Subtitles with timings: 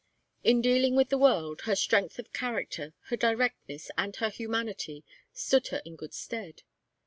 [0.43, 5.67] In dealing with the world, her strength of character, her directness and her humanity stood
[5.67, 6.63] her in good stead.